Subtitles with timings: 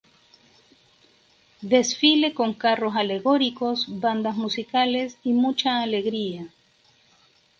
[1.61, 6.47] Desfile con carros alegóricos, bandas musicales y mucha alegría.